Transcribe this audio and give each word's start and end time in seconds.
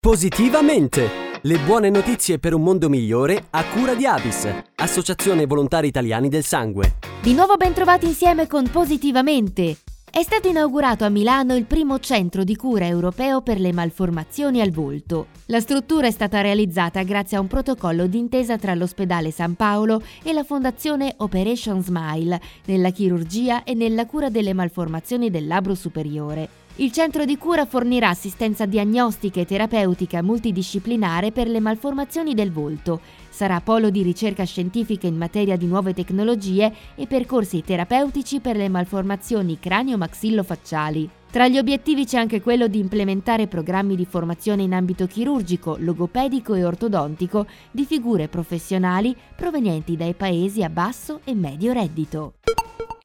Positivamente! 0.00 1.08
Le 1.42 1.58
buone 1.58 1.90
notizie 1.90 2.38
per 2.38 2.54
un 2.54 2.62
mondo 2.62 2.88
migliore 2.88 3.46
a 3.50 3.64
cura 3.64 3.96
di 3.96 4.06
Avis, 4.06 4.48
Associazione 4.76 5.44
Volontari 5.44 5.88
Italiani 5.88 6.28
del 6.28 6.44
Sangue. 6.44 6.98
Di 7.20 7.34
nuovo 7.34 7.56
ben 7.56 7.72
trovati 7.72 8.06
insieme 8.06 8.46
con 8.46 8.68
Positivamente. 8.70 9.76
È 10.08 10.22
stato 10.22 10.46
inaugurato 10.46 11.04
a 11.04 11.08
Milano 11.08 11.56
il 11.56 11.64
primo 11.64 11.98
centro 11.98 12.44
di 12.44 12.54
cura 12.54 12.86
europeo 12.86 13.42
per 13.42 13.58
le 13.58 13.72
malformazioni 13.72 14.60
al 14.60 14.70
volto. 14.70 15.26
La 15.46 15.58
struttura 15.58 16.06
è 16.06 16.12
stata 16.12 16.40
realizzata 16.42 17.02
grazie 17.02 17.36
a 17.36 17.40
un 17.40 17.48
protocollo 17.48 18.06
d'intesa 18.06 18.56
tra 18.56 18.74
l'ospedale 18.74 19.32
San 19.32 19.56
Paolo 19.56 20.00
e 20.22 20.32
la 20.32 20.44
fondazione 20.44 21.12
Operation 21.16 21.82
Smile 21.82 22.40
nella 22.66 22.90
chirurgia 22.90 23.64
e 23.64 23.74
nella 23.74 24.06
cura 24.06 24.30
delle 24.30 24.54
malformazioni 24.54 25.28
del 25.28 25.48
labbro 25.48 25.74
superiore. 25.74 26.66
Il 26.80 26.92
centro 26.92 27.24
di 27.24 27.36
cura 27.36 27.66
fornirà 27.66 28.08
assistenza 28.08 28.64
diagnostica 28.64 29.40
e 29.40 29.44
terapeutica 29.44 30.22
multidisciplinare 30.22 31.32
per 31.32 31.48
le 31.48 31.58
malformazioni 31.58 32.34
del 32.34 32.52
volto. 32.52 33.00
Sarà 33.28 33.60
polo 33.60 33.90
di 33.90 34.02
ricerca 34.02 34.44
scientifica 34.44 35.08
in 35.08 35.16
materia 35.16 35.56
di 35.56 35.66
nuove 35.66 35.92
tecnologie 35.92 36.72
e 36.94 37.08
percorsi 37.08 37.64
terapeutici 37.64 38.38
per 38.38 38.54
le 38.54 38.68
malformazioni 38.68 39.58
cranio-maxillofacciali. 39.58 41.10
Tra 41.32 41.48
gli 41.48 41.58
obiettivi 41.58 42.04
c'è 42.04 42.18
anche 42.18 42.40
quello 42.40 42.68
di 42.68 42.78
implementare 42.78 43.48
programmi 43.48 43.96
di 43.96 44.04
formazione 44.04 44.62
in 44.62 44.72
ambito 44.72 45.08
chirurgico, 45.08 45.78
logopedico 45.80 46.54
e 46.54 46.64
ortodontico 46.64 47.46
di 47.72 47.84
figure 47.86 48.28
professionali 48.28 49.16
provenienti 49.34 49.96
dai 49.96 50.14
paesi 50.14 50.62
a 50.62 50.70
basso 50.70 51.22
e 51.24 51.34
medio 51.34 51.72
reddito. 51.72 52.34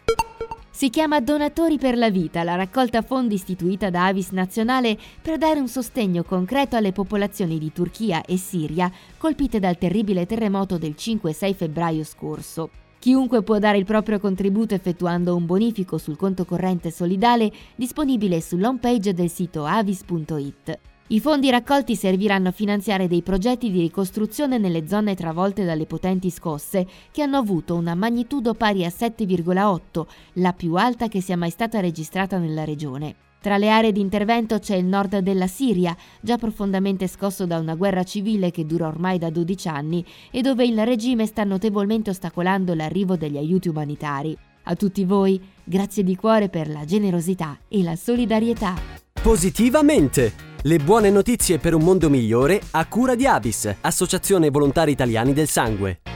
Si 0.76 0.90
chiama 0.90 1.22
Donatori 1.22 1.78
per 1.78 1.96
la 1.96 2.10
Vita, 2.10 2.42
la 2.42 2.54
raccolta 2.54 3.00
fondi 3.00 3.36
istituita 3.36 3.88
da 3.88 4.04
Avis 4.04 4.28
Nazionale 4.32 4.98
per 5.22 5.38
dare 5.38 5.58
un 5.58 5.68
sostegno 5.68 6.22
concreto 6.22 6.76
alle 6.76 6.92
popolazioni 6.92 7.58
di 7.58 7.72
Turchia 7.72 8.22
e 8.22 8.36
Siria 8.36 8.92
colpite 9.16 9.58
dal 9.58 9.78
terribile 9.78 10.26
terremoto 10.26 10.76
del 10.76 10.94
5 10.94 11.32
6 11.32 11.54
febbraio 11.54 12.04
scorso. 12.04 12.68
Chiunque 12.98 13.42
può 13.42 13.58
dare 13.58 13.78
il 13.78 13.84
proprio 13.84 14.18
contributo 14.18 14.74
effettuando 14.74 15.36
un 15.36 15.46
bonifico 15.46 15.98
sul 15.98 16.16
conto 16.16 16.44
corrente 16.44 16.90
solidale 16.90 17.52
disponibile 17.76 18.40
sull'home 18.40 18.78
page 18.78 19.14
del 19.14 19.30
sito 19.30 19.64
avis.it. 19.64 20.95
I 21.08 21.20
fondi 21.20 21.50
raccolti 21.50 21.94
serviranno 21.94 22.48
a 22.48 22.52
finanziare 22.52 23.06
dei 23.06 23.22
progetti 23.22 23.70
di 23.70 23.80
ricostruzione 23.80 24.58
nelle 24.58 24.88
zone 24.88 25.14
travolte 25.14 25.64
dalle 25.64 25.86
potenti 25.86 26.30
scosse, 26.30 26.84
che 27.12 27.22
hanno 27.22 27.36
avuto 27.36 27.76
una 27.76 27.94
magnitudo 27.94 28.54
pari 28.54 28.84
a 28.84 28.88
7,8, 28.88 30.06
la 30.34 30.52
più 30.52 30.74
alta 30.74 31.06
che 31.06 31.20
sia 31.20 31.36
mai 31.36 31.50
stata 31.50 31.78
registrata 31.78 32.38
nella 32.38 32.64
regione. 32.64 33.14
Tra 33.40 33.56
le 33.56 33.70
aree 33.70 33.92
di 33.92 34.00
intervento 34.00 34.58
c'è 34.58 34.74
il 34.74 34.84
nord 34.84 35.18
della 35.18 35.46
Siria, 35.46 35.96
già 36.20 36.38
profondamente 36.38 37.06
scosso 37.06 37.46
da 37.46 37.60
una 37.60 37.76
guerra 37.76 38.02
civile 38.02 38.50
che 38.50 38.66
dura 38.66 38.88
ormai 38.88 39.18
da 39.18 39.30
12 39.30 39.68
anni 39.68 40.04
e 40.32 40.40
dove 40.40 40.64
il 40.64 40.84
regime 40.84 41.26
sta 41.26 41.44
notevolmente 41.44 42.10
ostacolando 42.10 42.74
l'arrivo 42.74 43.14
degli 43.14 43.36
aiuti 43.36 43.68
umanitari. 43.68 44.36
A 44.64 44.74
tutti 44.74 45.04
voi, 45.04 45.40
grazie 45.62 46.02
di 46.02 46.16
cuore 46.16 46.48
per 46.48 46.68
la 46.68 46.84
generosità 46.84 47.56
e 47.68 47.84
la 47.84 47.94
solidarietà. 47.94 48.74
Positivamente! 49.22 50.45
Le 50.62 50.78
buone 50.78 51.10
notizie 51.10 51.58
per 51.58 51.74
un 51.74 51.82
mondo 51.82 52.08
migliore 52.10 52.60
a 52.72 52.86
cura 52.86 53.14
di 53.14 53.26
Avis, 53.26 53.72
Associazione 53.82 54.50
Volontari 54.50 54.90
Italiani 54.90 55.32
del 55.32 55.48
Sangue. 55.48 56.15